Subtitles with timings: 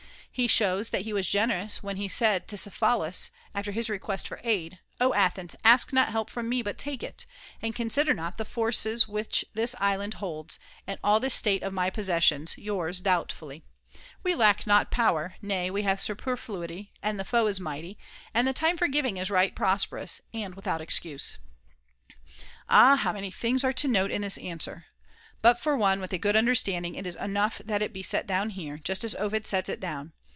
[0.33, 4.39] He shows that he was generous when he said to Cephalus, after his request for
[4.45, 7.25] aid:* O Athens, ask not help from me, but take it;
[7.61, 11.89] and consider not the forces which this island holds, and all this state of my
[11.89, 13.65] possessions, yours doubtfully.
[14.23, 14.71] We lack 2A 370 THE CONVIVIO Ch.
[14.71, 14.91] in old not
[15.29, 17.97] power, nay, we have superfluity, and the foe *S^ is mighty;
[18.33, 21.39] and the time for giving is right prosperous and []i8o3 without excuse.'
[22.69, 24.85] Ah, how many things are to note in this answer!
[25.41, 28.51] But for one with a good understanding it is enough that it be set down
[28.51, 30.13] here, just as Ovid sets it down.